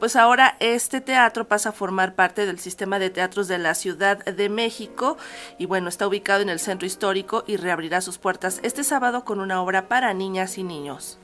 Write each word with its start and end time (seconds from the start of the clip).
Pues 0.00 0.14
ahora 0.14 0.56
este 0.60 1.00
teatro 1.00 1.48
pasa 1.48 1.70
a 1.70 1.72
formar 1.72 2.14
parte 2.14 2.46
del 2.46 2.60
sistema 2.60 3.00
de 3.00 3.10
teatros 3.10 3.48
de 3.48 3.58
la 3.58 3.74
Ciudad 3.74 4.24
de 4.24 4.48
México 4.48 5.16
y 5.58 5.66
bueno, 5.66 5.88
está 5.88 6.06
ubicado 6.06 6.40
en 6.40 6.50
el 6.50 6.60
centro 6.60 6.86
histórico 6.86 7.42
y 7.48 7.56
reabrirá 7.56 8.00
sus 8.00 8.16
puertas 8.16 8.60
este 8.62 8.84
sábado 8.84 9.24
con 9.24 9.40
una 9.40 9.60
obra 9.60 9.88
para 9.88 10.14
niñas 10.14 10.56
y 10.56 10.62
niños. 10.62 11.18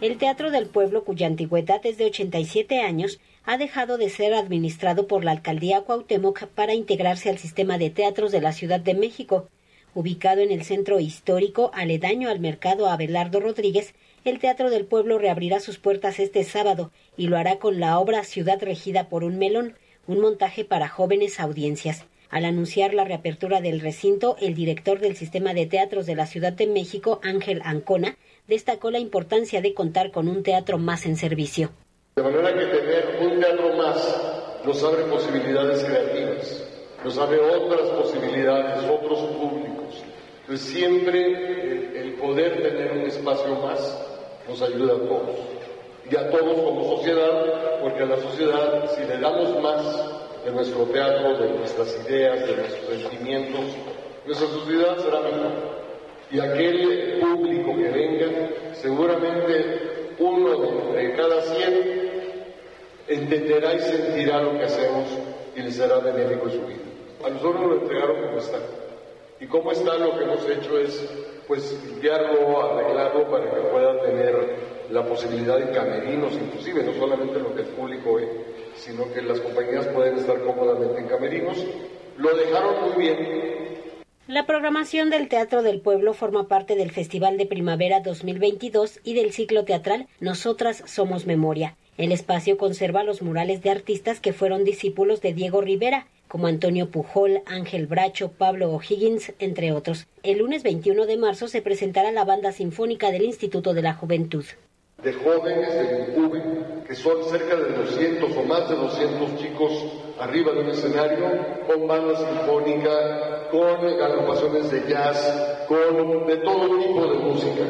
El 0.00 0.16
Teatro 0.16 0.50
del 0.50 0.68
Pueblo, 0.68 1.04
cuya 1.04 1.26
antigüedad 1.26 1.84
es 1.84 1.98
de 1.98 2.06
87 2.06 2.80
años, 2.80 3.20
ha 3.44 3.58
dejado 3.58 3.98
de 3.98 4.08
ser 4.08 4.32
administrado 4.32 5.06
por 5.06 5.22
la 5.22 5.32
Alcaldía 5.32 5.82
Cuauhtémoc 5.82 6.46
para 6.46 6.72
integrarse 6.72 7.28
al 7.28 7.36
sistema 7.36 7.76
de 7.76 7.90
teatros 7.90 8.32
de 8.32 8.40
la 8.40 8.52
Ciudad 8.52 8.80
de 8.80 8.94
México. 8.94 9.50
Ubicado 9.96 10.42
en 10.42 10.50
el 10.52 10.62
centro 10.62 11.00
histórico, 11.00 11.70
aledaño 11.72 12.28
al 12.28 12.38
mercado 12.38 12.90
Abelardo 12.90 13.40
Rodríguez, 13.40 13.94
el 14.26 14.38
Teatro 14.38 14.68
del 14.68 14.84
Pueblo 14.84 15.16
reabrirá 15.16 15.58
sus 15.58 15.78
puertas 15.78 16.18
este 16.18 16.44
sábado 16.44 16.90
y 17.16 17.28
lo 17.28 17.38
hará 17.38 17.58
con 17.58 17.80
la 17.80 17.98
obra 17.98 18.22
Ciudad 18.22 18.58
regida 18.60 19.08
por 19.08 19.24
un 19.24 19.38
melón, 19.38 19.72
un 20.06 20.20
montaje 20.20 20.66
para 20.66 20.86
jóvenes 20.86 21.40
audiencias. 21.40 22.04
Al 22.28 22.44
anunciar 22.44 22.92
la 22.92 23.04
reapertura 23.04 23.62
del 23.62 23.80
recinto, 23.80 24.36
el 24.38 24.54
director 24.54 24.98
del 24.98 25.16
Sistema 25.16 25.54
de 25.54 25.64
Teatros 25.64 26.04
de 26.04 26.14
la 26.14 26.26
Ciudad 26.26 26.52
de 26.52 26.66
México, 26.66 27.18
Ángel 27.22 27.62
Ancona, 27.64 28.18
destacó 28.46 28.90
la 28.90 28.98
importancia 28.98 29.62
de 29.62 29.72
contar 29.72 30.10
con 30.10 30.28
un 30.28 30.42
teatro 30.42 30.76
más 30.76 31.06
en 31.06 31.16
servicio. 31.16 31.70
De 32.16 32.22
manera 32.22 32.52
que 32.52 32.66
tener 32.66 33.18
un 33.22 33.40
teatro 33.40 33.74
más 33.78 34.60
nos 34.62 34.84
abre 34.84 35.04
posibilidades 35.04 35.82
creativas, 35.84 36.65
nos 37.04 37.18
abre 37.18 37.40
otras 37.40 37.88
posibilidades, 37.90 38.84
otros 38.90 39.20
públicos. 39.20 40.02
Entonces 40.40 40.68
siempre 40.68 42.00
el, 42.00 42.14
poder 42.14 42.62
tener 42.62 42.92
un 42.92 43.00
espacio 43.00 43.56
más 43.56 44.06
nos 44.48 44.62
ayuda 44.62 44.94
a 44.94 44.98
todos. 44.98 45.36
Y 46.08 46.16
a 46.16 46.30
todos 46.30 46.60
como 46.62 46.96
sociedad, 46.96 47.80
porque 47.82 48.02
a 48.04 48.06
la 48.06 48.16
sociedad 48.16 48.90
si 48.94 49.02
le 49.02 49.18
damos 49.18 49.60
más 49.60 49.82
de 50.44 50.52
nuestro 50.52 50.84
teatro, 50.84 51.36
de 51.36 51.50
nuestras 51.50 51.98
ideas, 52.06 52.46
de 52.46 52.56
nuestros 52.56 53.00
sentimientos, 53.00 53.64
nuestra 54.24 54.48
sociedad 54.48 54.98
será 54.98 55.20
mejor. 55.20 55.76
Y 56.30 56.38
aquel 56.38 57.18
público 57.20 57.76
que 57.76 57.88
venga, 57.88 58.48
seguramente 58.74 60.14
uno 60.18 60.92
de 60.92 61.12
cada 61.16 61.42
cien 61.42 62.06
entenderá 63.08 63.74
y 63.74 63.80
sentirá 63.80 64.42
lo 64.42 64.58
que 64.58 64.64
hacemos 64.64 65.06
y 65.54 65.60
le 65.60 65.70
será 65.70 65.98
benéfico 65.98 66.46
en 66.46 66.52
su 66.52 66.66
vida. 66.66 66.95
A 67.26 67.28
nosotros 67.28 67.60
nos 67.60 67.70
lo 67.70 67.82
entregaron 67.82 68.22
como 68.22 68.38
está. 68.38 68.58
Y 69.40 69.46
como 69.46 69.72
está 69.72 69.98
lo 69.98 70.16
que 70.16 70.24
hemos 70.24 70.48
hecho 70.48 70.78
es 70.78 71.10
pues 71.48 71.76
limpiarlo, 71.84 72.62
arreglarlo 72.62 73.28
para 73.28 73.50
que 73.50 73.60
pueda 73.62 74.00
tener 74.00 74.56
la 74.90 75.04
posibilidad 75.04 75.58
de 75.58 75.72
camerinos, 75.72 76.34
inclusive, 76.34 76.84
no 76.84 76.92
solamente 76.92 77.40
lo 77.40 77.52
que 77.52 77.62
el 77.62 77.68
público 77.68 78.14
ve, 78.14 78.28
sino 78.76 79.12
que 79.12 79.22
las 79.22 79.40
compañías 79.40 79.88
pueden 79.88 80.18
estar 80.18 80.40
cómodamente 80.40 81.00
en 81.00 81.08
camerinos. 81.08 81.66
Lo 82.16 82.36
dejaron 82.36 82.80
muy 82.82 83.02
bien. 83.02 83.46
La 84.28 84.46
programación 84.46 85.10
del 85.10 85.28
Teatro 85.28 85.64
del 85.64 85.80
Pueblo 85.80 86.14
forma 86.14 86.46
parte 86.46 86.76
del 86.76 86.92
Festival 86.92 87.38
de 87.38 87.46
Primavera 87.46 88.00
2022 88.00 89.00
y 89.02 89.14
del 89.14 89.32
ciclo 89.32 89.64
teatral 89.64 90.06
Nosotras 90.20 90.84
Somos 90.86 91.26
Memoria. 91.26 91.76
El 91.98 92.12
espacio 92.12 92.56
conserva 92.56 93.02
los 93.02 93.20
murales 93.20 93.62
de 93.62 93.70
artistas 93.70 94.20
que 94.20 94.32
fueron 94.32 94.64
discípulos 94.64 95.22
de 95.22 95.32
Diego 95.32 95.60
Rivera, 95.60 96.06
como 96.28 96.46
Antonio 96.46 96.90
Pujol, 96.90 97.42
Ángel 97.46 97.86
Bracho, 97.86 98.30
Pablo 98.36 98.70
O'Higgins, 98.72 99.32
entre 99.38 99.72
otros. 99.72 100.06
El 100.22 100.38
lunes 100.38 100.62
21 100.62 101.06
de 101.06 101.16
marzo 101.16 101.48
se 101.48 101.62
presentará 101.62 102.10
la 102.12 102.24
banda 102.24 102.52
sinfónica 102.52 103.10
del 103.10 103.22
Instituto 103.22 103.74
de 103.74 103.82
la 103.82 103.94
Juventud. 103.94 104.44
De 105.02 105.12
jóvenes 105.12 105.74
de 105.74 106.18
UV, 106.18 106.84
que 106.86 106.94
son 106.94 107.22
cerca 107.24 107.54
de 107.54 107.72
200 107.72 108.36
o 108.36 108.42
más 108.44 108.68
de 108.68 108.76
200 108.76 109.36
chicos 109.36 109.72
arriba 110.18 110.52
de 110.52 110.60
un 110.60 110.70
escenario, 110.70 111.26
con 111.66 111.86
banda 111.86 112.16
sinfónica, 112.16 113.48
con 113.50 113.86
agrupaciones 113.86 114.70
de 114.70 114.88
jazz, 114.88 115.64
con 115.68 116.26
de 116.26 116.36
todo 116.38 116.78
tipo 116.78 117.06
de 117.06 117.18
música. 117.18 117.62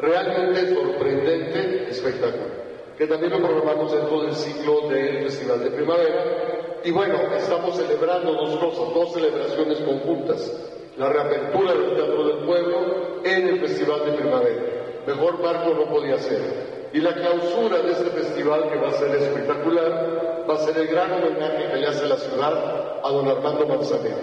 Realmente 0.00 0.74
sorprendente 0.74 1.88
espectáculo, 1.90 2.50
que 2.98 3.06
también 3.06 3.32
lo 3.32 3.38
programamos 3.38 3.92
dentro 3.92 4.22
del 4.22 4.34
ciclo 4.34 4.88
del 4.88 5.22
Festival 5.22 5.64
de 5.64 5.70
Primavera 5.70 6.53
y 6.84 6.90
bueno, 6.90 7.14
estamos 7.34 7.76
celebrando 7.76 8.32
dos 8.34 8.56
cosas, 8.58 8.94
dos 8.94 9.12
celebraciones 9.14 9.78
conjuntas. 9.78 10.52
La 10.98 11.08
reapertura 11.08 11.72
del 11.72 11.94
Teatro 11.96 12.28
del 12.28 12.44
Pueblo 12.44 12.76
en 13.24 13.48
el 13.48 13.60
Festival 13.60 14.04
de 14.04 14.12
Primavera. 14.12 14.62
Mejor 15.06 15.42
marco 15.42 15.72
no 15.72 15.86
podía 15.86 16.18
ser. 16.18 16.90
Y 16.92 17.00
la 17.00 17.14
clausura 17.14 17.78
de 17.78 17.90
este 17.90 18.10
festival, 18.10 18.68
que 18.70 18.76
va 18.76 18.88
a 18.88 18.92
ser 18.92 19.16
espectacular, 19.16 20.44
va 20.48 20.54
a 20.54 20.58
ser 20.58 20.76
el 20.76 20.86
gran 20.88 21.10
homenaje 21.10 21.70
que 21.72 21.76
le 21.78 21.86
hace 21.86 22.06
la 22.06 22.16
ciudad 22.16 23.00
a 23.02 23.10
don 23.10 23.28
Armando 23.28 23.66
Manzanero, 23.66 24.16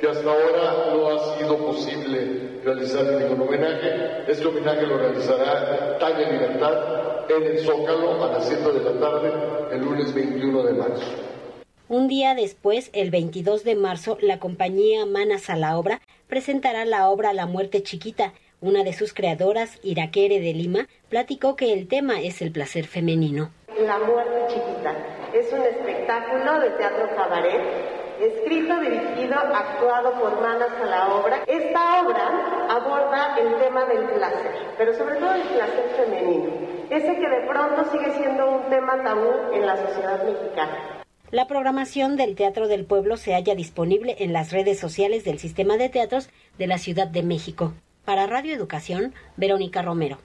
que 0.00 0.08
hasta 0.08 0.30
ahora 0.30 0.94
no 0.94 1.08
ha 1.08 1.36
sido 1.36 1.56
posible 1.58 2.60
realizar 2.64 3.04
ningún 3.04 3.42
homenaje. 3.42 4.22
Este 4.28 4.46
homenaje 4.46 4.86
lo 4.86 4.98
realizará 4.98 5.98
Talla 5.98 6.30
Libertad 6.30 7.28
en 7.28 7.42
el 7.42 7.58
Zócalo 7.58 8.24
a 8.24 8.32
las 8.34 8.46
7 8.46 8.72
de 8.72 8.84
la 8.84 9.00
tarde, 9.00 9.32
el 9.72 9.80
lunes 9.80 10.14
21 10.14 10.62
de 10.62 10.72
marzo. 10.74 11.23
Un 11.86 12.08
día 12.08 12.34
después, 12.34 12.88
el 12.94 13.10
22 13.10 13.62
de 13.62 13.74
marzo, 13.74 14.16
la 14.22 14.38
compañía 14.38 15.04
Manas 15.04 15.50
a 15.50 15.56
la 15.56 15.76
Obra 15.76 16.00
presentará 16.28 16.86
la 16.86 17.10
obra 17.10 17.34
La 17.34 17.44
Muerte 17.44 17.82
Chiquita. 17.82 18.32
Una 18.62 18.84
de 18.84 18.94
sus 18.94 19.12
creadoras, 19.12 19.78
Iraquere 19.82 20.40
de 20.40 20.54
Lima, 20.54 20.88
platicó 21.10 21.56
que 21.56 21.74
el 21.74 21.86
tema 21.86 22.22
es 22.22 22.40
el 22.40 22.52
placer 22.52 22.86
femenino. 22.86 23.50
La 23.78 23.98
Muerte 23.98 24.46
Chiquita 24.48 24.94
es 25.34 25.52
un 25.52 25.60
espectáculo 25.60 26.60
de 26.60 26.70
teatro 26.70 27.06
cabaret 27.16 27.60
escrito, 28.18 28.80
dirigido, 28.80 29.36
actuado 29.36 30.18
por 30.18 30.40
Manas 30.40 30.70
a 30.80 30.86
la 30.86 31.14
obra. 31.14 31.42
Esta 31.46 32.00
obra 32.00 32.66
aborda 32.70 33.36
el 33.38 33.58
tema 33.58 33.84
del 33.84 34.08
placer, 34.08 34.54
pero 34.78 34.94
sobre 34.94 35.16
todo 35.16 35.34
el 35.34 35.42
placer 35.42 35.90
femenino, 35.98 36.50
ese 36.88 37.14
que 37.14 37.28
de 37.28 37.46
pronto 37.46 37.84
sigue 37.92 38.10
siendo 38.12 38.48
un 38.48 38.70
tema 38.70 39.02
tabú 39.02 39.52
en 39.52 39.66
la 39.66 39.76
sociedad 39.76 40.24
mexicana. 40.24 41.03
La 41.30 41.46
programación 41.46 42.16
del 42.16 42.36
Teatro 42.36 42.68
del 42.68 42.84
Pueblo 42.84 43.16
se 43.16 43.32
halla 43.32 43.54
disponible 43.54 44.16
en 44.18 44.32
las 44.32 44.52
redes 44.52 44.78
sociales 44.78 45.24
del 45.24 45.38
Sistema 45.38 45.76
de 45.76 45.88
Teatros 45.88 46.28
de 46.58 46.66
la 46.66 46.78
Ciudad 46.78 47.08
de 47.08 47.22
México. 47.22 47.72
Para 48.04 48.26
Radio 48.26 48.54
Educación, 48.54 49.14
Verónica 49.36 49.82
Romero. 49.82 50.18